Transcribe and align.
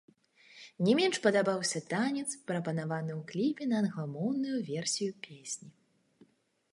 Не 0.85 0.93
менш 0.99 1.17
падабаўся 1.25 1.81
танец, 1.93 2.25
прапанаваны 2.51 3.11
ў 3.19 3.27
кліпе 3.33 3.63
на 3.73 3.77
англамоўную 3.83 4.57
версію 4.73 5.11
песні. 5.29 5.69